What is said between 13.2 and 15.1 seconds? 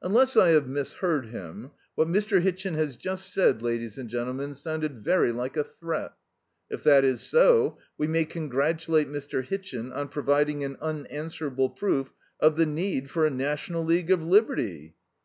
a National League of Liberty."